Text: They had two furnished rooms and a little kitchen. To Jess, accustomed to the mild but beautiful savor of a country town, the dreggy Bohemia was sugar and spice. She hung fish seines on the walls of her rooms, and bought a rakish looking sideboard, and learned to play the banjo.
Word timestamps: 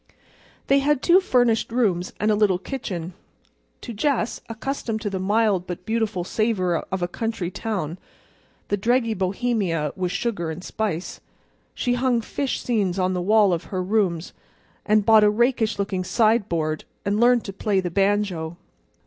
They 0.65 0.79
had 0.79 1.03
two 1.03 1.19
furnished 1.21 1.71
rooms 1.71 2.11
and 2.19 2.31
a 2.31 2.35
little 2.35 2.57
kitchen. 2.57 3.13
To 3.81 3.93
Jess, 3.93 4.41
accustomed 4.49 4.99
to 5.01 5.11
the 5.11 5.19
mild 5.19 5.67
but 5.67 5.85
beautiful 5.85 6.23
savor 6.23 6.77
of 6.77 7.03
a 7.03 7.07
country 7.07 7.51
town, 7.51 7.99
the 8.69 8.77
dreggy 8.77 9.15
Bohemia 9.15 9.93
was 9.95 10.11
sugar 10.11 10.49
and 10.49 10.63
spice. 10.63 11.21
She 11.75 11.93
hung 11.93 12.19
fish 12.21 12.63
seines 12.63 12.97
on 12.97 13.13
the 13.13 13.21
walls 13.21 13.53
of 13.53 13.65
her 13.65 13.83
rooms, 13.83 14.33
and 14.87 15.05
bought 15.05 15.23
a 15.23 15.29
rakish 15.29 15.77
looking 15.77 16.03
sideboard, 16.03 16.83
and 17.05 17.19
learned 17.19 17.45
to 17.45 17.53
play 17.53 17.79
the 17.79 17.91
banjo. 17.91 18.57